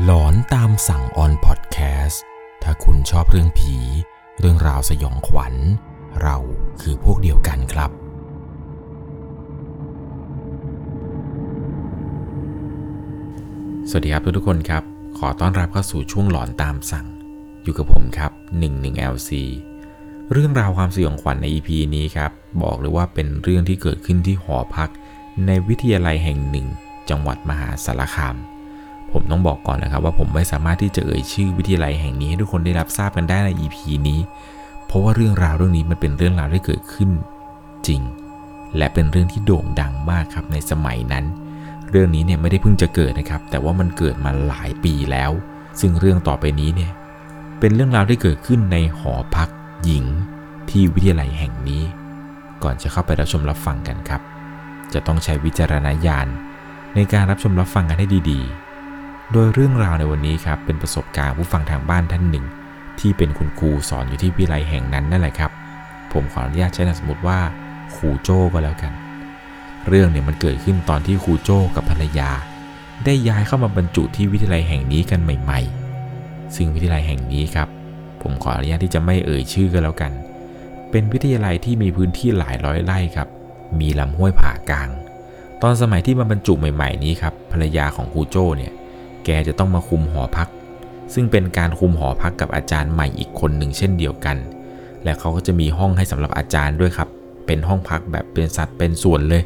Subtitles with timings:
[0.00, 2.22] หลอนตามสั่งออนพอดแคสต์
[2.62, 3.76] ถ้าคุณชอบเรื่องผี
[4.38, 5.54] เรื่องราวสยองขวัญ
[6.22, 6.36] เรา
[6.80, 7.90] คือพวกเดียวกันครับ
[13.88, 14.82] สวัสดีครับทุกคนครับ
[15.18, 17.06] ขอต้อนรับเข้าสู่ช่วงหลอนตามสั่ง
[17.62, 19.30] อยู่กับผมครับ 11LC
[20.32, 22.30] เรื่องราวความสยองขวัญใน EP นี้ครับ
[22.62, 24.90] บอกเลยว่าเป็นเรื่องที่เกิดขึ้นที่หอพัก
[25.46, 26.66] ในวิทยาลัยแห่งหนึ่ง
[27.10, 28.36] จังหวัดมหาสารคาม
[29.12, 33.76] ผมต้องบอกก่อนนะครับว่าผมไม่สามารถที่จะเอ่ยชื่อวิทยาลัยแห่งนี้ให้ทุกคนได้รับทราบกันได้ใน EP
[34.08, 34.20] นี้
[34.86, 37.10] เพราะว่าเรื่องราวเรื่องนี้มันเป็นเรื่องราวที่เกิดขึ้น
[37.86, 38.00] จริง
[38.76, 41.24] และเป็นเรื่องที่โด่งดังมากครับในสมัยนั้น
[41.90, 45.30] เรื่องนี้เนี่ยไม่ได้เพิ่งจะเกิดนะครับ แต่ว่ามันเกิดมาหลายปีแล้ว
[45.80, 46.92] ซึ่งเรื่องต่อไปนี้เนี่ย
[47.60, 49.48] เป็นเรื่องราวที่เกิดขึ้นในหอพัก
[49.84, 50.04] หญิง
[50.70, 51.82] ที่วิทยาลัยแห่งนี้
[52.62, 54.20] ก่อนจะเข้าไปรับชมรับฟังกันครับ
[54.94, 56.28] จะต้องใช้วิจารณญาณ
[56.94, 58.61] ในการรับชมรับฟังกันให้ดีๆ
[59.32, 62.46] โดยเรื่องราวในวันนี้ครับเป็นประสบการณ์ผู้ฟังทางบ้านท่านหนึ่ง
[63.00, 65.50] ที่เป็นคุณครูสอนอยู่ที่วิทยาลัยแห่งนั้นนั่นแหละครับ
[66.12, 67.38] ผมขออนุญาตใช้นามสมมติว่า
[67.96, 68.92] ครูโจ้ก็แล้วกัน
[69.88, 72.30] เรื่องเนี่ยมันเกิดขึ้นตอนที่ครูโจ้กับภรรยา
[73.04, 75.60] ได้ย้ายเข้ามาบรรจุที่วิทยาลัยแห่งนี้กันใหม่
[76.08, 77.68] ๆ ซึ่งวิทยาลัยแห่งนี้ครับ
[78.22, 80.12] ผมขออนุญาตที่จะไม่เอ่ยชื่อก็แล้วกัน
[80.90, 83.28] เป็นวิทยาลัยที่มีพื้นที่หลายร้อยไร่ครับ
[83.80, 84.88] มีลำห้วยผ่ากลาง
[85.62, 88.72] ตอนสมัยที่มาบรรจุใหม่ ๆ นี้ครับภรรยาของครูโจ้เนี่ย
[89.24, 90.48] แกจะต้องมาคุมหอพัก
[91.14, 94.36] ซึ่งเป็นการคุมหอพักกับอาจารย์ใหม่อีกคนหนึ่งเช่นเดียวกัน
[95.04, 97.08] และเขาก็จะมีห้องให้สำหรับอาจารย์ด้วยครับ
[97.46, 99.42] เป็นห้องพักแบบเป็นสัดเป็นส่วนเลย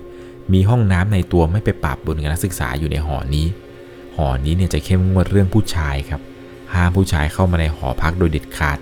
[0.52, 3.46] มีห้องน้ำในตัวไม่ไปปราบบนกับนักศึกษาอยู่ในหอนี้
[4.16, 6.20] หอนี้เนี่ยจะเข้มงวดเรื่องผู้ชายครับ
[6.74, 8.78] ห้ามผู้ชายเข้ามาในหอพักโดยเด็ดขาด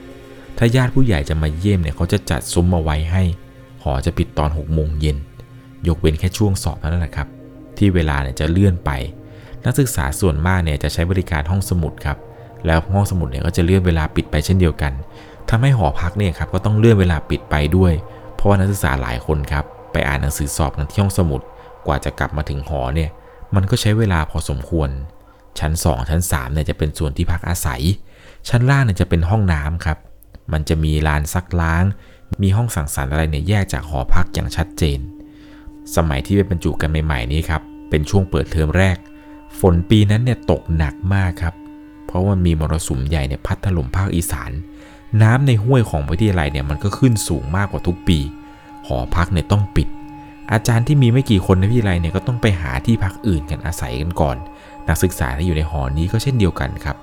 [0.59, 3.23] ถ้าญาติผู้ใหญ่จะมาเยี่ยมเนี่ยเขาจะจัดซุ้มมาไว้ให้
[3.83, 5.17] หอจะปิดตอน6โมงเย็น
[5.89, 7.29] ยกเว้นแค่ช่วงสอบเท่านั้นแหละครับ
[7.79, 8.91] ที่เวลาเนี่ยจะเลื่อนไป
[9.65, 12.19] นักศึกษาส่วนมากเนี่ยจะใช้บริการห้องสมุดครับ
[12.67, 14.93] แล้วห้องสมุดเนี่ยก็จะเลื่อนเวลาปิดไปเช่นเดียวกัน
[15.51, 17.93] ทำให้หอพักเนี่ยครับก็ต้องเลื่อนเวลาปิดไปด้วย
[18.35, 21.41] เพราะว่านักศึกษาหลายคนครับไปอ่านหนังสือสอบกันที่ห้องสมุด
[21.87, 23.11] กว่าจะกลับมาถึงหอเนี่ย
[23.55, 24.89] มันก็ใช้เวลาพอสมควร
[25.59, 27.83] ชั้น 2 ชั้น3เนี่ยจะเป็นส่วนที่พักอาศัย
[28.49, 29.99] ชั้นล่างเนี่ยจะเป็นห้องน้ำครับ
[30.53, 31.85] มันจะมีลานซักล้าง
[32.43, 34.99] มีห้องสังสรรค์อะไรเนี่ยแยกจากหอพักอย่างชัดเจน
[35.97, 38.97] สมัยที่ไปบรรจุกันใหม่ๆนี้ครับ เป็นช่วงเปิดเทอมแรก
[39.61, 41.55] ฝนปีนั้นเนี่ยตกหนักมากครับ
[42.07, 44.51] เพราะว่ามีมรสุมใหญ่เนี่ยพัดถล่มภาคอีสาน
[45.23, 48.19] น้ำในห้วยของวิทยาลัยเนี่ยมันก็ขึ้นสูงมากกว่าทุกปี
[48.87, 49.89] หอพักเนี่ยต้องปิด
[50.53, 54.37] อาจารย์ที่มีไม่กี่คนในวิทยาลัยเนี่ยก็ต้องไปหาที่พักอื่นกันอาศัยกันก่อน
[54.89, 56.97] นักศึกษาที่อยู่ในหอนี้ก็เช่นเดียวกันครับ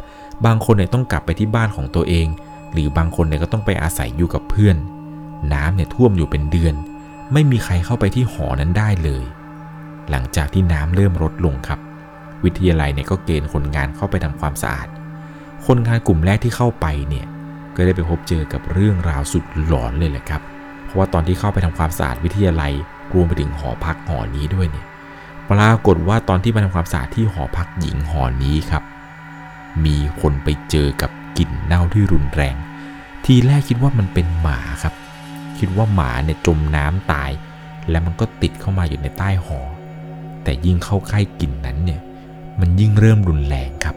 [0.46, 2.28] บางคนเนี่ยต้องกลับไปที่บ้านของตัวเอง
[2.72, 4.78] หรือบางคนเนี่ยก็ต้องไปอาศัยอยู่กับเพื่อน
[5.54, 6.76] น้ำเนี่ยท่วมอยู่เป็นเดือน
[7.34, 9.24] ไม่มีใครเข้าไปที่หอนั้นได้เลย
[10.10, 11.80] หลังจากที่น้ำเริ่มลดลงครับ
[12.44, 14.88] วิทยาลัยเนี่ยก็เกณฑ์คนงานเข้าไปทำความสะอาด
[15.66, 17.26] คนงานกลุ่มแรกที่เข้าไปเนี่ย
[17.76, 20.42] ก็ได้ไปพบเจอกับเรื่องราวสุดหลอนเลยแหละครับ
[20.86, 22.74] เพราะว่าตอนที่เข้าไปทำความสะอาดวิทยาลัย
[23.14, 24.86] รวมไปถึงหอพักหอนี้ด้วยเนี่ย
[25.50, 28.84] ปรากฏว่าตอนที่มาทำความสะอาดที่หอพักหญิงหอนี้ครับ
[29.86, 32.56] มีคนไปเจอกับกลิ่นเน่าที่รุนแรง
[33.26, 34.94] ทีแรกคิดว่ามันเป็นหมาครับ
[35.60, 37.32] คิดว่าหมาเนี่ยจมน้ำตาย
[37.90, 39.60] และมันก็ติดเข้ามาอยู่ในใต้หอ
[40.44, 42.02] แต่ยิ่งเข้าใกล้กลิ่นนั้นเนี่ย
[42.62, 43.96] มันยิ่งเริ่มรุนแรงครับ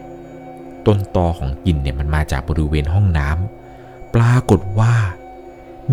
[0.85, 4.93] ต้นตอของกลิ่นเนี่ยมันมาจากบริเวณห้องน้ำปรากฏว่า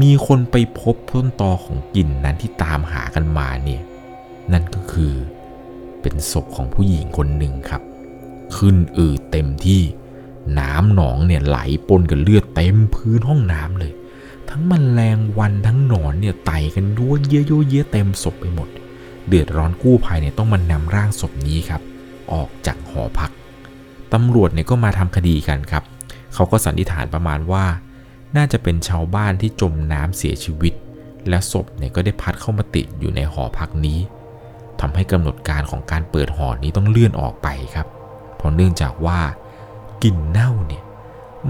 [0.01, 3.83] มีคนไปพบต้นตอของกลิ่นนั้นที่ตามหากันมาเนี่ย
[4.53, 5.15] นั่นก็คือ
[6.01, 7.83] เป็นศพของผู้หญิงคนหนึ่งครับ
[8.57, 9.83] ขึ้นอืดเต็มที่
[10.59, 13.93] น้ำหนองเนี่ยไหลปนกับเลือดเต็มพื้นห้องน้ำเลย
[14.49, 18.69] ทั้งมันแมลงวันทั้งหนอนเนี่ยไต่กันด้วนเยอะเยอะเต็มศพไปหมด
[19.29, 21.83] เดือดร้อนกู้ภัยเนี่ยต้องมานำร่างศพนี้ครับ
[22.33, 23.31] ออกจากหอพัก
[24.13, 25.85] ตำรวจเนี่ยก็มาทำคดีกันครับ
[26.35, 27.65] เขาก็สันนิษฐานประมาณว่า
[28.37, 30.75] น่าจะเป็นชาวบ้านที่จมน้ำเสียชีวิต
[31.29, 33.99] และศพเนี่ยก็ได้พัดเข้ามาติดอยู่ในหอพักนี้
[34.81, 37.87] ทำให้กำหนดการของการเปิดหอนี้ต้องเลื่อนออกไปครับ
[38.37, 39.21] เพราะเนื่องจากว่า
[40.03, 40.83] กลิ่นเน่าเนี่ย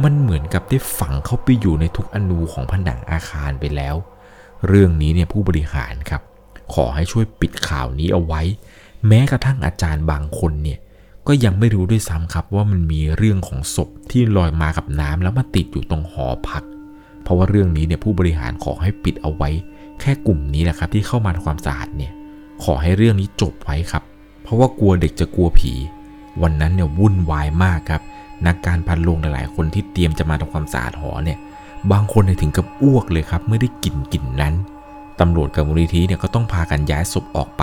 [0.02, 3.94] มันเหมือนกับได้ฝังเข้าไปอยู่ในทุกอนูของผนังอาคารไปแล้ว
[4.66, 6.22] เรื่องนี้เนี่ยผู้บริหารครับ
[6.74, 8.42] ขอให้ช่วยปิดข่าวนี้เอาไว้
[9.08, 10.78] แม้กระทั่งอาจารย์บางคนเนี่ย
[11.26, 16.62] ก็ยังไม่รู้ด้วยซ้ำครับว่ามันมีเรื่องของศพที่ลอยมากับน้ำแล้วมาติดอยู่ตรงหอพัก
[17.22, 19.50] เพราะว่าเรื่องนี้เนี่ยผู้บริหารขอให้ปิดเอาไว้
[20.00, 22.12] แค่กลุ่มนี้แหละครับที่เข้ามาทำความสะอาดเนี่ย
[22.64, 24.02] ขอให้เรื่องนี้จบไว้ครับ
[24.42, 25.72] เพราะว่ากลัวเด็กจะกลัวผี
[26.42, 28.02] วันนั้นเนี่ยวุ่นวายมากครับ
[28.46, 31.38] นักการพันโลงหลายๆ คนที่เตรียมจะมาทำความสะอาดหอเนี่ย
[31.92, 34.54] บางคนเนี่ยถึงกับอ้วกเลยครับเมื่อได้กลิ่นกลิ่นนั้น
[35.20, 37.62] ตำรวจกับมูลนิธิเนี่ยก็ต้องพากันย้ายศพออกไป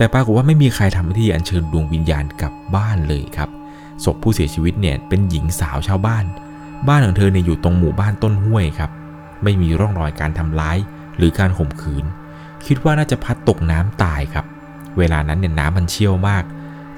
[0.00, 3.50] แต่ปรากฏว่าไม่มีใครทำพิธีอัญเชิญดวงวิญญาณกลับบ้านเลยครับ
[4.04, 6.24] ศพผู้เสียชีวิตเนี่ยเป็นหญิงสาวชาวบ้าน
[6.88, 8.90] บ้านของเธอเนี่ยอยู่ตรงหมู่บ้านต้นห้วยครับ
[9.42, 10.78] ไม่มีร่องรอยการทำร้าย
[11.16, 12.04] หรือการข่มขืน
[12.66, 14.46] คิดว่าน่าจะพัดตกน้ำตายครับ
[14.98, 16.44] เวลานั้นเนี่ยน้ำมันเชี่ยวมาก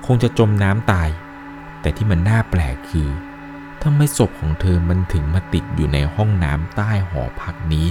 [0.07, 1.09] คงจะจมน้ำตาย
[1.81, 3.09] แต่ที่มันน่าแปลกคือ
[3.83, 7.87] ทำไมศพของเธอมันถึงมาติดอยู่ในห้องน้ำใต้หอพักนี้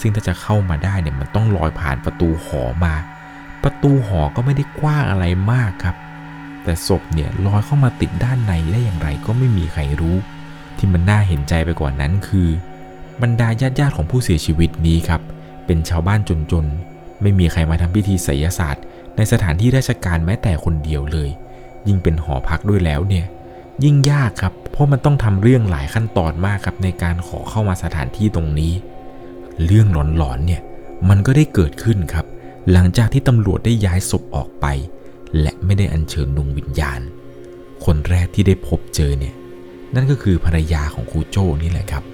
[0.00, 2.94] ซึ่งถ้าจะเข้ามาได้เนี่ยมันต้องลอยผ่านประตูหอมา
[3.62, 5.96] ประตูหอก็ไม่ได้กว้างอะไรมากครับ
[6.64, 10.16] แต่ศพเนี่ยลอยเข้ามาติดด้านในได้อย่างไรก็ไม่มีใครรู้
[10.78, 12.48] ที่มันน่าเห็นใจไปกว่านั้นคือ
[13.22, 15.20] บรรดาญาติญาติของผู้เสียชีวิตนี้ครับ
[15.66, 16.20] เป็นชาวบ้าน
[16.52, 18.84] จนๆ ไม่มีใครมาทำพิธีไสยศาสตร์
[19.16, 21.30] ในสถานที่ราชการแม้แต่คนเดียวเลย
[21.86, 23.26] ยิ่งเป็นหอพักด้วยแล้วเนี่ย
[23.84, 28.72] ยิ่งยากครับ เพราะมันต้องทำเรื่องหลายขั้นตอนมากครับในการขอเข้ามาสถานที่ตรงนี้
[29.64, 29.86] เรื่อง
[30.16, 30.60] หลอนๆเนี่ย
[31.08, 32.26] มันก็ได้เกิดขึ้นครับ
[32.72, 34.66] หลังจากที่ตำรวจได้ย้ายศพออกไป
[35.40, 37.00] และไม่ได้อัญเชิญดวงวิญญาณ
[37.84, 39.34] คนแรกที่ได้พบเจอเนี่ย
[39.94, 42.04] นั่นก็คือภรรยาของครูโจ้นี่แหละครับ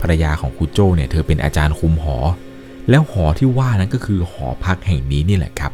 [0.00, 2.16] ภรรยาของครูโจ้เนี่ยเธอเป็นอาจารย์คุมหอ
[2.90, 5.72] แล้วหอที่ว่านั้นก็คือหอพักแห่งนี้นี่แหละครับ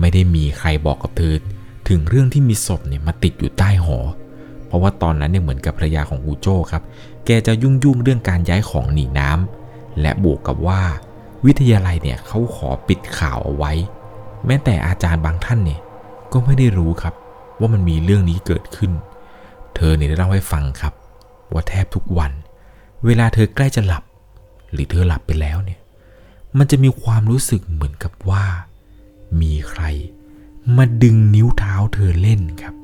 [0.00, 1.34] ไม่ได้มีใครบอกกับเธอ
[1.88, 3.98] ถึงเรื่องที่มีศพเนี่ยมาติดอยู่ใต้หอ
[4.66, 6.82] เพราะว่าตอนนั้นเนี่ยเหมือนกับภรรยาของครูโจ้ครับ
[7.26, 10.82] แกจะยุ่งยุ่งเรื่องการย้ายของหนีน้ำและบวกกับว่า
[11.46, 13.72] วิทยาลัยเนี่ยเขาขอปิดข่าวเอาไว้
[14.46, 15.80] แม้แต่อาจารย์บางท่านเนี่ย
[16.32, 17.14] ก็ไม่ได้รู้ครับ
[17.60, 18.92] ว่ามันมีเรื่องนี้เกิดขึ้น
[19.76, 20.92] เธอเนี่ยได้เล่าให้ฟังครับ
[21.52, 22.32] ว่าแทบทุกวัน
[23.06, 24.04] เวลาเธอใกล้จะหลับ
[24.72, 25.80] หรือเธอหลับไปแล้วเนี่ย
[26.58, 28.44] มันจะมีความรู้สึกเหมือนกับว่า
[29.40, 29.82] มีใคร
[30.76, 32.74] มาดึงนิ้วเท้าเธอเล่นครับ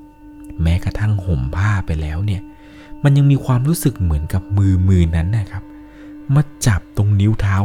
[0.62, 2.43] แม้กระทั่งห่มผ้าไปแล้วเนี่ย
[3.03, 5.65] มันยังมีความรู้สึกเหมือนกับมือมือนั้นนะครับ
[6.35, 7.56] มาจับตรงนิ้วเท้า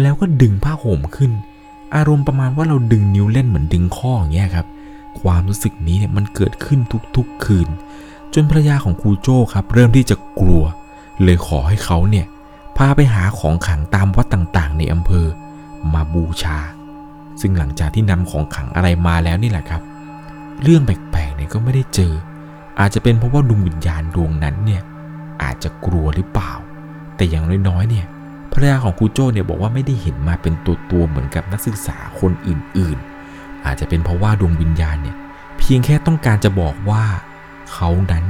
[0.00, 1.32] แล้วก็ดึงผ้าห่มขึ้น
[1.96, 4.66] อารมณ์ประมาณว่าเราดึงนิ้วเล่นเหมือนดึงข้ออย่างเงี้ยครับ
[5.20, 6.80] ความรู้สึกนี้เนี่ยมันเกิดขึ้น
[7.16, 7.68] ทุกๆคืน
[8.34, 10.62] จนภรรยาของครูโจ้ครับ เริ่มที่จะกลัว
[11.22, 12.26] เลยขอให้เขาเนี่ย
[12.76, 15.26] พาไปหาของขังตามวัดต่างๆ ในอำเภอ
[15.92, 16.58] มาบูชา
[17.40, 19.82] ซึ่งหลังจากที่นำของขังอะไรมาแล้วนี่แหละครับ
[20.62, 22.12] เรื่องแปลกๆเนี่ยก็ไม่ได้เจอ
[22.80, 24.82] อาจจะเป็นเพราะว่าดวงวิญญาณดวงนั้นเนี่ย
[25.42, 26.52] อาจจะกลัวหรือเปล่า
[27.16, 28.06] แต่อย่างน้อยๆเนี่ย
[28.52, 35.16] ภรรยาของครูโจ้เนี่ยบอกว่าไม่ได้เห็นมาเป็นตัวตัวๆเหมือนกับนักศึกษาคนอื่นๆ อาจจะเป็นเพราะว่าดวงวิญญาณเนี่ย
[35.58, 37.04] เพียงแค่ต้องการจะบอกว่า
[37.72, 38.24] เขานั้น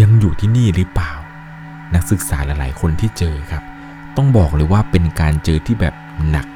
[0.00, 1.12] ยังอยู่ที่นี่หรือเปล่า
[1.94, 3.62] นักศึกษาหลายๆ คนที่เจอครับ
[4.16, 5.94] ต้องบอกเลยว่าเป็นการเจอที่แบบ
[6.30, 6.46] หนัก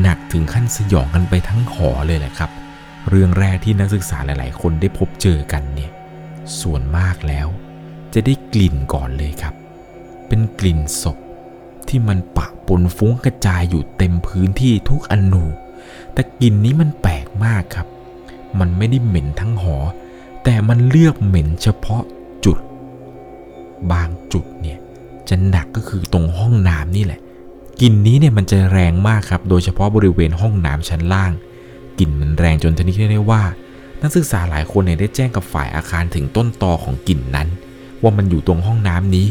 [0.00, 2.50] หนักถึงขั้นสยองกันไปทั้งหอเลยแหละครับ
[3.08, 5.90] เรื่องแรกที่นักศึกษาหลาย ๆ คนได้พบเจอกันเนี่ย
[6.60, 7.48] ส่วนมากแล้ว
[8.14, 9.54] จะได้กลิ่นก่อนเลยครับ
[10.28, 11.18] เป็นกลิ่นศพ
[11.88, 15.44] ที่มันปะปนฟุ้งกระจายอยู่เต็มพื้นที่ทุกอนู
[16.12, 17.86] แต่กลิ่นนี้มันแปลกมากครับ
[18.58, 19.76] มันไม่ได้เหม็นทั้งหอ
[20.44, 22.02] แต่มันเลือกเหม็นเฉพาะ
[22.44, 22.58] จุด
[23.92, 24.78] บางจุดเนี่ย
[25.28, 27.20] จะหนักก็คือตรงห้องน้ำนี่แหละ
[27.80, 31.32] กลิ่นนี้เนี่ยมันจะแรงมากครับ โดยเฉพาะบริเวณห้องน้ำชั้นล่าง
[31.98, 33.42] กลิ่นมันแรงจนชนิดที่เรียกว่า
[34.02, 37.48] นักศึกษาหลายคนเนี่ยได้แจ้งกับฝ่ายอาคารถึงต้นตอของกลิ่นนั้น
[38.02, 39.26] ว่ามันอยู่ตรงห้องน้ำนี้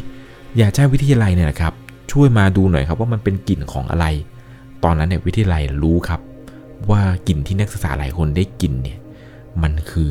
[0.57, 1.74] อย่าให้วิทยาลัยเนี่ยนะครับ
[2.12, 4.06] ช่วยมาดูหน่อยครับว่ามันเป็นกลิ่นของอะไร
[4.84, 6.22] ตอนนั้นเนี่ยวิทยาลัยรู้ครับ
[6.90, 9.00] ว่ากลิ่นที่นักศึกษาหลายคนได้กลิ่นเนี่ย
[9.62, 10.10] มันคือ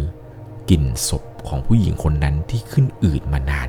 [0.71, 3.69] กลิ่นศพของผู้หญิงคนนั้นที่ขึ้นอืดมานาน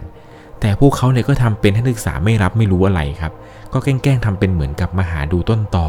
[0.60, 3.34] แต่พวกเขาเนี่ยก็ทำเป็นให้นักศึกษาไม่รับไม่รู้อะไรครับ
[3.74, 5.86] ก็แกล้งๆทำเป็นเหมือนกับมาหาดูต้นตอ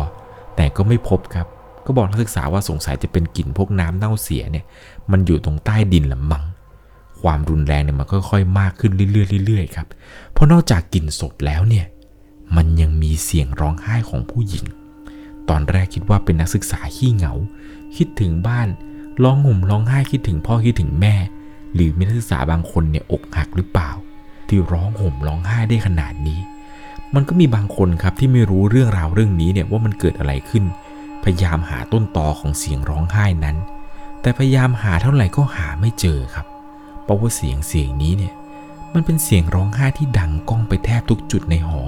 [0.57, 1.47] แต่ก็ไม่พบครับ
[1.87, 4.65] ก็บอกนักศึกษาว่าสงสัยจะเป็นกลิ่นพวกน้ำเน่าเสียเนี่ย
[5.11, 6.45] มันอยู่ตรงใต้ดินละมัง
[7.21, 9.87] ความรุนแรงเนี่ยมันค่อยๆ มากขึ้นเรื่อยๆเรื่อยๆครับ
[10.33, 11.87] เพราะนอกจากกลิ่นศพแล้วเนี่ย
[12.57, 14.65] มันยังมีเสียงร้องไห้ของผู้หญิง
[15.49, 17.33] ตอนแรกคิดว่าเป็นนักศึกษาขี้เหงา
[17.97, 18.69] คิดถึงบ้าน
[19.23, 21.15] ร้องห่มร้องไห้คิดถึงพ่อคิดถึงแม่
[21.75, 23.91] หรือมีนักศึกษาบางคนเนี่ยอกหักหรือเปล่า
[24.49, 26.41] ที่ร้องห่มร้องไห้ได้ขนาดนี้
[27.15, 30.65] มันก็มีบางคนครับที่ไม่รู้เรื่องราวเรื่องนี้เนี่ยว่ามันเกิดอะไรขึ้น
[31.23, 33.57] พยายามหาต้นตอของเสียงร้องไห้นั้น
[34.21, 36.47] แต่พยายามหาเท่าไหร่ก็หาไม่เจอครับ
[37.05, 38.35] เพราะว่าเสียงเสียงนี้เนี่ย
[38.95, 41.83] มันเป็นเสียงร้องไห้ที่ดังก้องไปแทบทุกจุดในหอ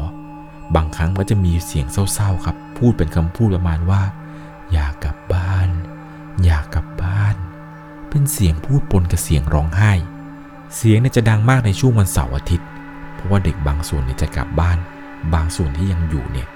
[0.74, 4.02] บางครั้งก็จะมีเสียงเศร้าๆครับ พูดเป็นคำพูดประมาณว่า
[4.72, 5.68] อยากกลับบ้าน
[6.44, 7.34] อยากกลับบ้าน
[8.10, 9.92] เป็นเสียงพูดปนกับเสียงร้องไห้
[10.76, 12.68] เสียงเนี่ยจะดังมากในช่วงวันเสาร์อาทิตย์
[13.14, 14.78] เพราะว่าเด็กบางส่วนเนี่ยจะกลับบ้าน
[15.34, 16.48] บางส่วนที่ยังอยู่เนี่ย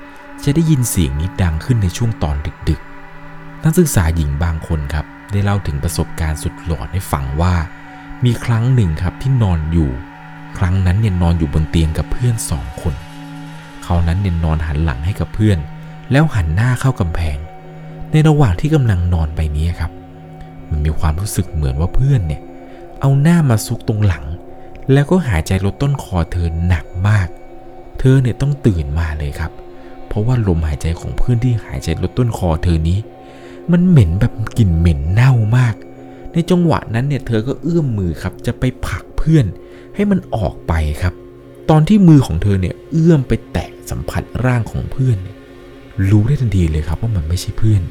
[0.44, 2.36] จะได้ยินเสียงนี้ดังขึ้นในช่วงตอน
[2.68, 7.54] ดึกๆ นักศึกษาหญิงบางคนครับ ได้เล่าถึงประสบการณ์สุดหลอนให้ฟังว่า
[8.24, 9.90] มีครั้งหนึ่งครับที่นอนอยู่
[10.58, 12.94] ครั้งนั้นเนี่ยนอนอยู่บนเตียงกับเพื่อนสองคน
[13.90, 15.58] เขานั้นเนี่ยนอนหันหลังให้กับเพื่อน
[16.12, 17.38] แล้วหันหน้าเข้ากำแพง
[18.10, 19.90] ในระหว่างที่กำลังนอนไปนี้ครับ
[20.68, 22.40] มันมีความรู้สึกเหมือนว่าเพื่อนเนี่ย
[23.00, 24.24] เอาหน้ามาซุกตรงหลัง
[24.92, 27.28] แล้วก็หายใจลดต้นคอเธอหนักมาก
[27.98, 29.52] เธอเนี่ยต้องตื่นมาเลยครับ
[30.08, 32.98] เพราะว่าลมหายใจของเพื่อนที่หายใจลดต้นคอเธอนี้
[33.72, 35.74] มันเหม็นแบบกลิ่นเหม็นเน่ามาก
[36.32, 39.46] ในจังหวะนั้นเนี่ยเธอก็เอื้อมมือครับ จะไปผลักเพื่อน
[39.94, 41.14] ให้มันออกไปครับ
[41.70, 45.18] ตอนที่มือของเธอเนี่ยเอื้อมไปแตะสัมผัสร่างของเพื่อน
[46.10, 47.82] รู้ได้ทันทีเลยครับว่ามันไม่ใช่เพื่อน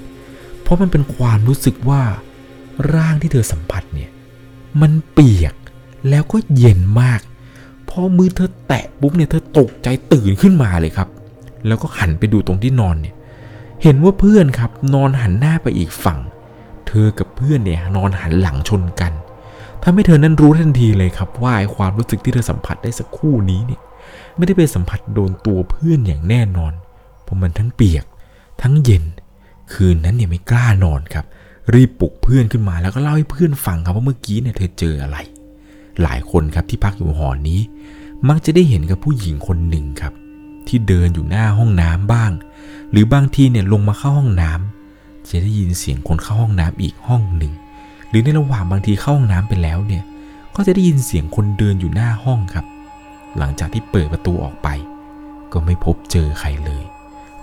[0.62, 2.02] เพราะมันเป็นความรู้สึกว่า
[2.96, 4.10] ร่างที่เธอสัมผัสเนี่ย
[4.82, 5.56] มันเปียก
[6.10, 7.22] แล้วก็เย็นมาก
[7.90, 11.10] พอมือเธอแตะปุ๊บเนี่ยเธอตกใจตื่นขึ้นมาเลยครับ
[11.68, 13.16] แล้วก็หันไปดูตรงที่นอนเนี่ย
[13.84, 16.20] เห็นว่าเพื่อนครับนอนหันหน้าไปอีกฝั่ง
[16.88, 19.14] เธอกับเพื่อนเนี่ยนอนหันหลังชนกัน
[19.84, 23.82] ทำให้เธอนั้นรู้ทันทีเลยครับว่าความรู้สึกที่เธอสัมผัสได้สักครู่นี้เนี่ย
[24.36, 26.74] ไม่ได้ไปสัมผัสโดนตัวเพื่อนอย่างแน่นอน
[27.24, 28.06] เพราะมันทั้งเปียก
[28.62, 29.04] ทั้งเย็น
[29.74, 31.26] คืนนั้นเนี่ยไม่กล้านอนครับ
[31.74, 35.18] รีบปลุกเพื่อนขึ้นมาแล้วก็เล่าให้เพื่อนฟังครับว่าเมื่อกี้เนี่ยเธอเจออะไร
[36.04, 37.60] หลายคนครับที่พักอยู่หอนี้
[38.30, 40.14] มักจะได้เห็นกับผู้หญิงคนหนึ่งครับ
[40.68, 42.32] ที่เดินอยู่หน้าห้องน้ำบ้าง
[42.92, 47.54] หรือบางทีเนี่ยลงมาเข้าห้องน้ำจะได้ยินเสียงคนเข้าห้องน้ำอีกห้องหนึ่ง
[48.10, 50.04] หรือในระหว่างบางทีเข้าห้องน้ำไปแล้วเนี่ย
[50.56, 52.66] ก็จะได้ยินเสียงคนเดินอยู่หน้าห้องครับ
[53.38, 54.68] หลังจากที่เปิดประตูออกไป
[55.52, 56.84] ก็ไม่พบเจอใครเลย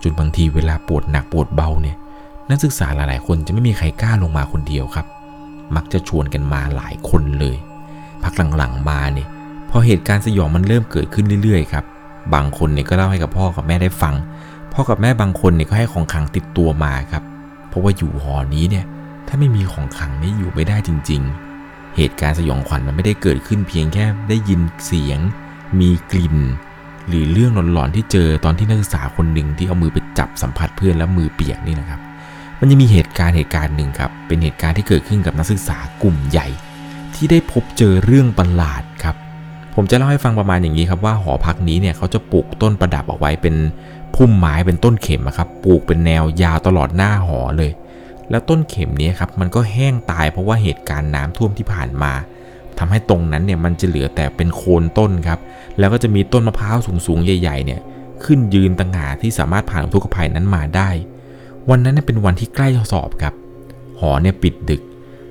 [0.02, 1.96] จนบางทีเวลาปวดหนักปวดเบาเนี่ย
[2.50, 5.06] นักศึกษาหลายๆ คนจะไม่มีใครกล้าลงมาคนเดียวครับ
[5.76, 7.56] มักจะชวนกันมาหลายคนเลย
[8.22, 9.28] พักหลังๆมาเนี่ย
[9.70, 11.84] พอเหตุการณ์สยองมันเริ่มเกิดขึ้นเรื่อยๆครับ
[12.34, 14.14] บางคนเนี่ยก็เล่าให้กับพ่อกับแม่ได้ฟัง
[14.72, 17.22] พ่อกับแม่บางคนเนี่ยก็ให้ของขังติดตัวมาครับ
[17.68, 18.84] เพราะว่าอยู่หอนี้เนี่ย
[19.28, 21.22] ถ้าไม่มีของขังนี่อยู่ไม่ได้จริง
[21.58, 25.18] ๆ เหตุการณ์สยองขวัญมันไม่ได้เกิดขึ้นเพียงแค่ได้ยินเสียง
[25.80, 26.36] มีกลิ่น
[27.08, 32.00] หรือเรื่องหลอนๆที่เจอตอนที่นักศึกษาคนหนึ่งที่เอามือไปจับสัมผัสเพื่อนแล้วมือเปียกนี่นะครับ
[32.60, 36.48] มันยังมีเหตุการณ์เหตุการณ์หนึ่งครับ เป็นเหตุการณ์ที่เกิดขึ้นกับนักศึกษากลุ่มใหญ่
[37.14, 39.16] ที่ได้พบเจอเรื่องประหลาดครับ
[39.74, 43.54] ผมจะเล่าให้ฟังประมาณอย่างนี้ครับว่าหอพักนี้เนี่ยเขาจะปลูกต้นประดับเอาไว้เป็น
[44.14, 47.70] พุ่มไม้เป็นต้นเข็มครับปลูกเป็นแนวยาวตลอดหน้าหอเลย
[48.30, 52.12] แล้วต้นเข็มนี้ครับมันก็แห้งตายเพราะว่าเหตุการณ์น้ำท่วมที่ผ่านมา
[52.78, 55.38] ทำให้ตรงนั้นเนี่ยมันจะเหลือแต่เป็นโคนต้นครับ
[55.78, 56.76] แล้วก็จะมีต้นมะพร้าว
[57.06, 57.80] สูงๆ ใหญ่ๆเนี่ย
[58.24, 60.90] ขึ้นยืนต่างหาที่สามารถผ่านทุกภัยนั้นมาได้
[61.70, 63.34] วันนั้นเป็นวันที่ใกล้สอบครับ
[64.00, 64.82] หอเนี่ยปิดดึก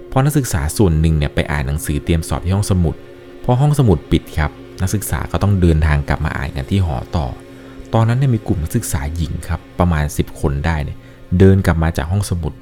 [0.08, 2.96] เพราะนักศึกษาส่วนหนึ่งเนี่ยไปอ่านหนังสือเตรียมสอบที่ห้องสมุด
[3.44, 7.28] พอห้องสมุดปิดครับ นักศึกษาก็ต้องเดินทางกลับมาอ่านกันที่หอต่อ
[7.94, 10.98] ตอนนั้นเนี่ยมีกลุ่มนักศึกษาหญิงครับประมาณ 10 คนได้เนี่ย
[11.40, 12.54] เดินกลับมาจากห้องสมุด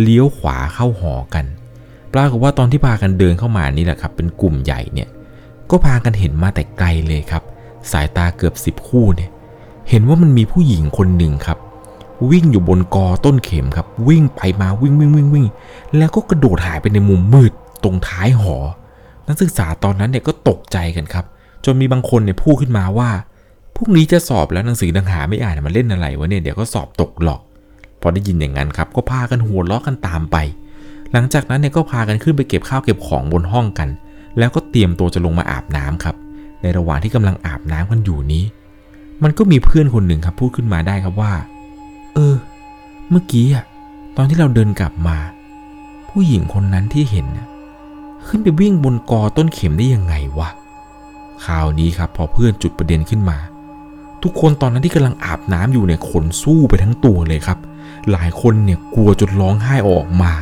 [0.00, 1.44] เลี้ยวขวาเข้าหอกัน
[2.14, 5.08] ปรากฏว่าตอนที่พากันเดินเข้ามานี่แหละครับ เป็นกลุ่มใหญ่เนี่ย
[5.70, 7.42] ก็พากันเห็นมาแต่ไกลเลยครับ
[7.92, 9.30] สายตาเกือบ10คู่เนี่ย
[9.88, 11.58] เห็นว่ามันมีผู้หญิงคนหนึ่งครับ
[12.30, 15.46] วิ่งอยู่บนกอต้นเข็มครับ วิ่งไปมาวิ่งวิ่งวิ่งวิ่ง
[15.96, 17.52] แล้วก็กระโดดหายไปในมุมมืด
[17.84, 18.56] ตรงท้ายหอ
[19.28, 21.24] นักศึกษาตอนนั้นเนี่ยก็ตกใจกันครับ
[21.64, 23.10] จนมีบางคนเนี่ยพูดขึ้นมาว่า
[23.76, 27.40] พรุ่งนี้จะสอบแล้วหนังสือดังหาไม่อ่านมันเล่นอะไรวะเนี่ยเดี๋ยวก็สอบตกหรอก
[28.00, 30.36] พอได้ยินอย่างนั้นครับก็พากันหัวล้อกันตามไป
[31.12, 33.88] หลังจากนั้นเนี่ยก็พากันขึ้นไปเก็บข้าวเก็บของบนห้องกัน
[34.38, 36.16] แล้วก็เตรียมตัวจะลงมาอาบน้ำครับ
[36.62, 38.44] ในระหว่างที่กำลังอาบน้ำกันอยู่นี้
[39.22, 41.32] มันก็มีเพื่อนคนหนึ่งครับพูดขึ้นมาได้ครับว่า
[42.14, 42.34] เออ
[43.10, 43.64] เมื่อกี้อะ
[44.16, 45.16] ตอนที่เราเดินกลับมา
[46.08, 47.46] ผู้หญิงคนนั้นที่เห็นนะ
[48.28, 50.48] ขึ้นไปวิ่งบนกอต้นเข็มได้ยังไงวะ
[51.46, 53.38] ข่าวนี้ครับพอเพื่อนจุดประเด็นขึ้นมา
[54.22, 57.58] ทุกคนตอนนั้นที่กำลังอาบน้ำอยู่เนี่ยขนสู้ไปทั้งตัวเลยครับ
[58.12, 60.32] หลายคนเนี่ยกลัวจนร้องไห้ออกมา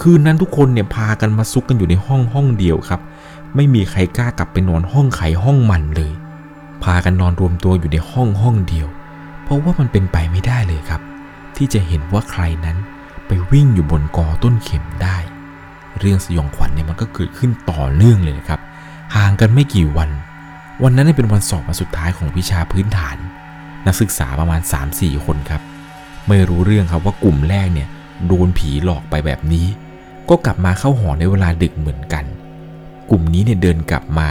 [0.00, 3.00] คืนนั้นทุกคนเนี่ยพากันมาซุกกันอยู่ในห้องห้องเดียวครับ
[3.54, 6.12] ไม่มีใครกล้ากลับไปนอนห้องไขห้องมันเลย
[6.84, 8.88] พากันนอนรวมตัวอยู่ในห้องห้องเดียว
[9.44, 11.00] เพราะว่ามันเป็นไปไม่ได้เลยครับ
[11.56, 12.76] ที่จะเห็นว่าใครนั้น
[13.26, 15.16] ไปวิ่งอยู่บนกอต้นเข็มได้
[15.98, 18.60] เรื่องสยองขวัญเนี่ยมันก็เกิดขึ้นต่อเนื่องเลยนะครับ
[19.16, 20.10] ห่างกันไม่กี่วัน
[20.82, 23.16] วันนั้นเป็นวันสอบวันสุดท้ายของวิชาพื้นฐาน
[23.86, 24.60] นักศึกษาประมาณ
[24.92, 25.62] 3-4 คนครับ
[26.28, 27.88] ไม่รู้เรื่องครับว่ากลุ่มแรกเนี่ย
[28.26, 29.66] โดนผีหลอกไปแบบนี้
[30.28, 32.24] ก็กลับมาเข้าหอในเวลาดึกเหมือนกัน
[33.10, 34.28] กลุ่มนี้เนี่ยเดินกลับมา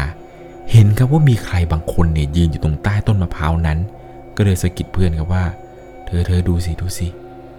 [0.72, 3.80] เห็นครับว่ามีใครบางคนเนี่ยยืนอยู่ตรงใต้ต้นมะพร้าวนั้น
[4.36, 5.44] ก็เลยสะกิดเพื่อนครับว่า
[6.06, 7.08] เธอเธอดูสิดูสิ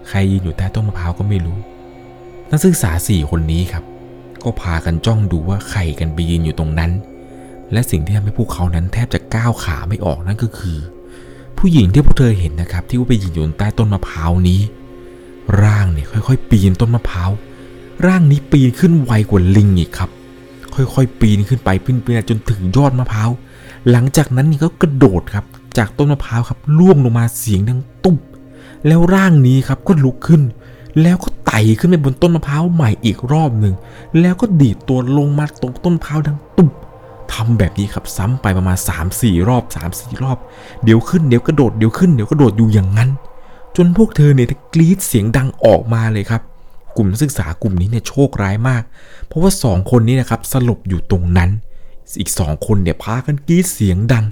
[0.09, 1.59] ใครยืนอยู่ใต้ต้นมะพร้าวก็ไม่รู้
[2.50, 3.85] นักศึกษาสี่คนนี้ครับ
[4.42, 6.90] ก็พากันจ้องดูว่าใครกันไปยืนอยู่ตรงนั้น
[7.73, 10.78] และสิ่งที่ทำให้พวกเขานั้นแทบจะก้าวขาไม่ออกนั่นก็คือ
[11.59, 14.61] ผู้หญิงที่พวกเธอเห็นนะครับ ที่ว่าไปยืนอยู่ใต้ต้นมะพร้าวนี้
[15.62, 17.31] ร่างเนี่ยค่อยๆ ปีนต้นมะพร้าว
[18.07, 20.11] ร่างนี้ปีนขึ้นไวกว่าลิงอีกครับ
[20.75, 23.31] ค่อยๆ ปีนขึ้นไปปีนไปจนถึงยอดมะพร้าว
[23.91, 25.45] หลังจากนั้นนี่ก็กระโดดครับ
[25.79, 28.17] จากต้นมะพร้าวครับล่วงลงมาเสียงดังตุ๊บ
[28.87, 30.43] แล้วร่างนี้ครับก็ลุกขึ้น
[31.03, 33.75] แล้วก็ไต่ขึ้นไปบนต้นมะพร้าวใหม่อีกรอบหนึ่ง
[34.21, 36.73] แล้วก็ดีดตัวลงมาตรงต้นมะพร้าวดังตุบ
[37.33, 38.77] ทำแบบนี้ครับซ้ำไปประมาณ
[39.13, 40.39] 3-4 รอบ 3-4 รอบ
[40.85, 43.11] เดี๋ยวขึ้นเดี๋ยวกระโดดเดี๋ยวขึ้นเดี๋ยวกระโดดอยู่อย่างนั้น
[43.77, 46.43] จนพวกเธอเนี่ยกรีดเสียงดังออกมาเลยครับ
[46.97, 48.83] กลุ่มนักศึกษากลุ่มนี้เนี่ยโชคร้ายมาก
[49.27, 51.51] เพราะว่าสองคนนี้นะครับสลบอยู่ตรงนั้น
[52.21, 54.25] อีกสองคนเนี่ยพากันกรีดเสียงดัง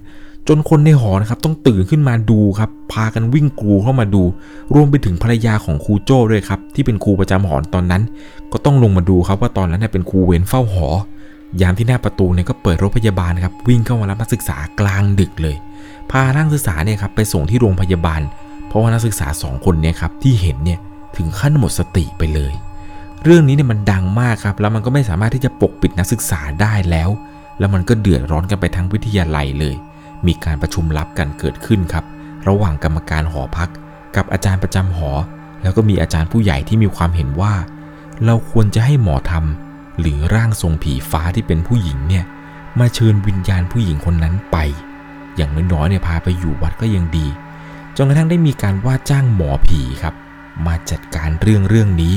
[0.49, 4.23] จนคนในหอนะครับต้องตื่นขึ้นมาดูครับ พากันวิ่งกรูเข้ามาดู
[4.75, 8.03] รวมไปถึงภรรยาของครูโจ้ด้วยครับที่เป็นครูประจำหอตอนนั้น
[8.53, 10.87] ก็ต้องลงมาดูครับว่าตอนนั้นเนี่ยเป็นครูเวรเฝ้าหอ
[11.61, 15.57] ยามที่หน้าประตูเนี่ยก็เปิดรถพยาบาลครับวิ่งเข้ามารับนักศึกษากลางดึกเลย
[16.11, 18.21] พานักศึกษาเนี่ยครับไปส่งที่โรงพยาบาล
[18.69, 20.79] เพราะว่านักศึกษาสองคนเนี่ยครับที่เห็นเนี่ย
[21.17, 22.53] ถึงขั้นหมดสติไปเลย
[23.25, 27.11] เรื่องนี้เนี่ยมันดังมากครับแล้วมันก็ไม่สามารถที่จะปกปิดนักศึกษาได้แล้ว
[27.59, 29.76] แล้วมันก็เดือดร้อนกันไปทั้งวิทยาลัยเลย
[30.26, 32.05] มีการประชุมลับกันเกิดขึ้นครับ
[32.49, 33.71] ระหว่างกรรมการหอพัก
[34.17, 35.11] กับอาจารย์ประจำหอ
[35.62, 37.55] แล้วก็มีอาจารย์ผู้ใหญ่ที่มีความเห็นว่า
[38.25, 39.65] เราควรจะให้หมอทำ
[40.00, 42.25] หรือร่างทรงผีฟ้าที่เป็นผู้หญิงเนี่ย
[42.81, 44.57] มาเชิญวิญญาณผู้หญิงคนนั้นไป
[45.37, 47.26] อย่างน้อยๆเนี่ยพาไปอยู่วัดก็ยังดี
[47.97, 50.15] จนกระทั่งได้มีการว่าจ้างหมอผีครับ
[50.67, 52.15] มาจัดการเรื่องเรื่องนี้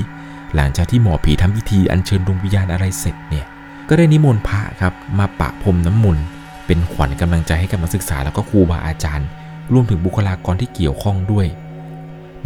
[0.55, 3.45] หลังจากที่หมอผีทำพิธีอัญเชิญดวงวิญญาณอะไรเสร็จเนี่ย
[3.89, 6.23] ก็ได้นิมนต์พระครับมาปะพรมน้ำมนต์
[6.65, 9.27] เป็นขวัญกำลังใจให้กับนักศึกษาแล้วก็ครูบาอาจารย์
[9.73, 11.47] รวมถึงบุคลากรที่เกี่ยวข้องด้วย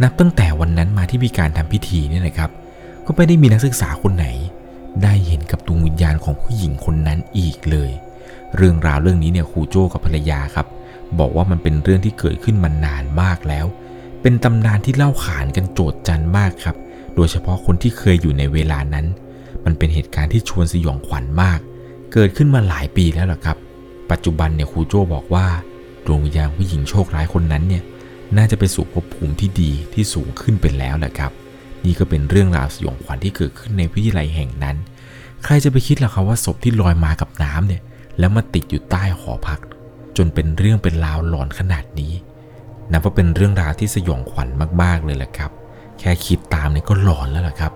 [0.02, 2.50] นับตั้งแต่วันนั้นมาที่มีการทำพิธีเนี่ยนะครับ
[3.06, 4.26] ก็ไม่ได้มีนักศึกษาคนไหน
[5.02, 7.90] ได้เห็นกับดวงวิญญาณของผู้หญิงคนนั้นอีกเลย
[8.56, 10.66] เรื่องราวเรื่องนี้เนี่ยครูโจ้กับภรรยาครับ
[11.18, 13.66] บอกว่ามันเป็นเรื่องที่เกิดขึ้นมานานมากแล้ว
[14.22, 16.76] เป็นตำนานที่เล่าขานกันโจดจันมากครับ
[17.14, 19.06] โดยเฉพาะคนที่เคยอยู่ในเวลานั้น
[19.64, 21.58] มันเป็นเหตุการณ์ที่ชวนสยองขวัญมาก
[22.12, 23.56] เกิดขึ้นมาหลายปีแล้วล่ะครับ
[24.10, 25.46] ปัจจุบันเนี่ยครูโจ้บอกว่า
[26.06, 27.82] ดวงวิญญาณผู้หญิงโชคร้ายคนนั้นเนี่ย
[28.36, 31.32] น่าจะไปสู่ภพภูมิที่ดีที่สูงขึ้นไปแล้วแหละครับ
[31.84, 34.76] นี่ก็เป็นเรื่องราวสยองขวัญที่เกิดขึ้นในวิทยาลัยแห่งนั้น
[35.44, 37.82] ใครจะไปคิดล่ะครับว่าศพที่ลอยมากับน้ำเนี่ย
[38.18, 39.60] แล้วมาติดอยู่ใต้หอพัก
[40.16, 42.12] จนเป็นเรื่องเป็นราวหลอนขนาดนี้
[42.92, 44.48] นับว่าเป็นเรื่องราวที่สยองขวัญ
[44.82, 45.50] มากๆเลยแหละครับ
[45.98, 47.72] แค่คิดตามเนี่ยก็หลอนแล้วล่ะครับ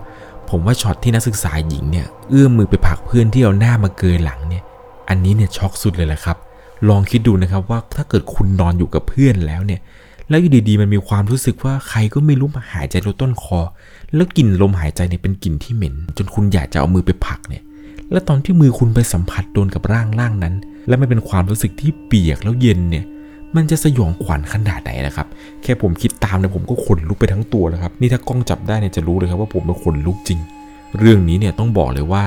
[0.49, 4.63] ผมว่าช็อตที่นักศึกษาหญิงเนี่ยเอื้อมมือไปผลักเพื่อนที่เอาหน้ามาเกยหลังเนี่ย
[5.09, 6.37] อันนี้เนี่ยช็อกสุดเลยแหละครับ
[6.89, 9.81] ลองคิดดูนะครับว่าถ้าเกิดคุณนอนอยู่กับเพื่อนแล้วเนี่ย
[10.29, 13.59] แล้วอยู่ดีๆ มันมีความรู้สึกว่าใครก็ไม่รู้มาหายใจลดต้นคอ
[14.15, 17.63] แล้วกลิ่นลมหายใจเนี่ยเป็นกลิ่นที่เหม็น จนคุณอยากจะเอามือไปผลักเนี่ย
[18.11, 20.53] แล้วตอนที่มือคุณไปสัมผัสโดนกับร่างร่างนั้น
[20.87, 23.05] แล้วมันเป็นความรู้สึกที่เปียกแล้วเย็นเนี่ย
[23.55, 25.27] มันจะสยองขวัญขนาดไหนนะครับ
[25.63, 30.39] แค่ผมคิดตามเนี่ยผมก็ขนลุกไปทั้งตัวแล้วครับ นี่ถ้ากล้องจับได้เนี่ยจะรู้เลยครับว่าผมเป็นขนลุกจริง
[30.97, 32.23] เรื่องนี้เนี่ยต้องบอกเลยว่า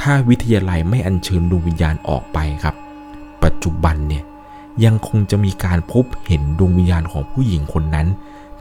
[0.00, 2.74] ถ้าวิทยาลัยไม่อัญเชิญดวงวิญญาณออกไปครับ
[3.44, 4.22] ปัจจุบันเนี่ย
[4.84, 8.06] ยังคงจะมีการพบเห็นดวงวิญญาณของผู้หญิงคนนั้น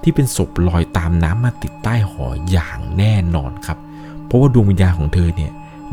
[0.01, 3.77] ที่เป็นศพลอยตามน้ำมาติดใต้หออย่างแน่นอนครับ
[4.25, 5.51] เพราะว่าดวงวิญญาณของเธอเนี่ย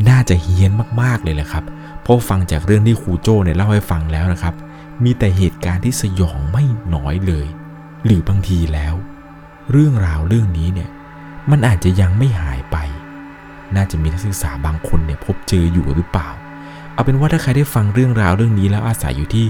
[0.09, 0.71] น่าจะเฮี้ยน
[1.03, 1.65] มากๆเลยแหละครับ
[2.03, 4.55] เพราะฟังจากเรื่องที่ครูโจ้เนี่ยเล่าให้ฟังแล้วนะครับ
[5.05, 7.47] มีแต่เหตุการณ์ที่สยองไม่น้อยเลย
[8.05, 8.95] หรือบางทีแล้ว
[9.71, 10.91] เรื่องราวเรื่องนี้เนี่ย
[11.51, 12.77] มันอาจจะยังไม่หายไป
[13.77, 16.29] น่าจะมีนักศึกษาบางคนเนี่ยพบเจออยู่หรือเปล่า
[16.93, 19.47] เอาเป็นว่าถ้าใครได้ฟังเรื่องราวเรื่องนี้แล้วอาศัยอยู่ที่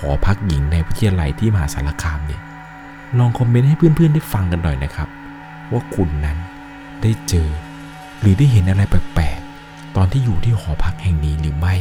[0.00, 2.40] หอพักหญิงในวิทยาลัยที่มหาสารคามเนี่ย
[3.18, 5.08] ลองคอมเมนต์ให้เพื่อนๆได้ฟังกันหน่อยนะครับ
[5.72, 6.38] ว่าคุณนั้น
[7.02, 7.48] ได้เจอ
[8.20, 11.76] หรือได้เห็นอะไรแปลกๆตอนที่อยู่ที่หอพักแห่งนี้หรือไม่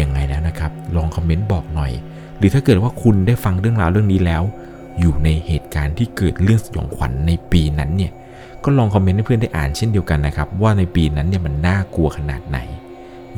[0.00, 1.92] ยังไงแล้วนะครับ ลองคอมเมนต์บอกหน่อย
[2.38, 4.42] หรือถ้าเกิดว่าคุณได้ฟังเรื่องราวเรื่องนี้แล้ว
[5.00, 8.12] อยู่ในเหตุการณ์ที่เกิดเรื่องสยองขวัญในปีนั้นเนี่ย
[8.64, 12.58] ก็ลองคอมเมนต์ให้เพื่อนได้อ่านเช่นเดียวกันนะครับ ว่าในปีนั้นเนี่ยมันน่ากลัวขนาดไหน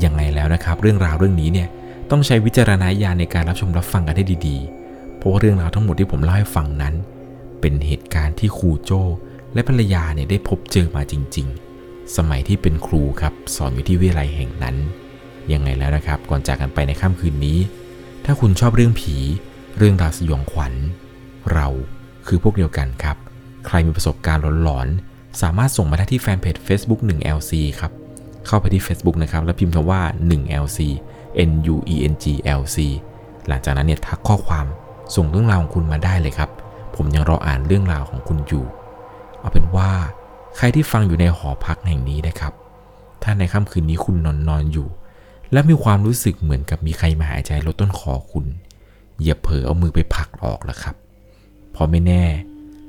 [0.05, 1.69] ยังไงแล้วนะครับ เรื่องราวเรื่องนี้เนี่ย
[2.11, 6.95] ต้องใช้วิจารณญาณในการรับชมรับฟังกันให้ดีๆ เพราะว่าเรื่องราวทั้งหมดที่ผมเล่าให้ฟังนั้น
[7.61, 9.03] เป็นเหตุการณ์ที่ครูโจ้
[9.55, 11.47] และภรรยาเนี่ยได้พบเจอมาจริง
[11.83, 14.77] ๆ สมัยที่เป็นครูครับสอนอยู่ที่วิทยาลัยแห่งนั้น
[15.53, 17.59] ยังไงแล้วนะครับ ก่อนจากกันไปในค่ำคืนนี้
[18.25, 19.17] ถ้าคุณชอบเรื่องผี
[19.79, 20.73] เรื่องราวสยองขวัญ
[21.53, 21.69] เรา
[22.27, 23.17] คือพวกเดียวกันครับ
[23.67, 27.93] ใครมีประสบการณ์หลอนๆ สามารถส่งมาได้ที่แฟนเพจ Facebook 1LC ครับ
[28.47, 30.79] เข้าไปที่ Facebook นะครับ แล้วพิมพ์คำว่า 1LC
[31.51, 32.25] N U E N G
[32.61, 32.77] L C
[33.49, 34.67] หลังจากนั้นเนี่ยทักข้อความ
[35.17, 36.51] ส่งเรื่องราวของคุณมาได้เลยครับ
[36.97, 38.67] ผมยังรออ่านเรื่องราวของคุณอยู่
[39.41, 39.91] เอาเป็นว่า
[40.57, 42.53] ใครที่ฟังอยู่ในหอพักแห่งนี้นะครับ
[43.23, 44.89] ถ้าในค่ำคืนนี้คุณนอนนอนอยู่
[45.53, 48.47] และมีความรู้สึกเหมือนกับมีใครมาหายใจลดต้นคอคุณ
[49.23, 50.95] อย่าเผลอเอามือไปผลักออกละครับ
[51.73, 52.25] เพราะไม่แน่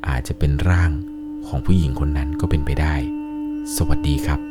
[0.07, 0.91] อาจจะเป็นร่าง
[1.47, 2.95] ของผู้หญิงคนนั้นก็เป็นไปได้
[3.75, 4.50] สวัสดีครับ